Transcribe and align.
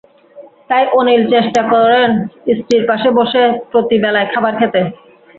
তাই 0.69 0.83
অনিল 0.97 1.21
চেষ্টা 1.33 1.61
করেন 1.73 2.09
স্ত্রীর 2.57 2.83
পাশে 2.89 3.09
বসে 3.19 3.41
প্রতি 3.71 3.95
বেলার 4.03 4.27
খাবার 4.33 4.53
খেতে। 4.59 4.81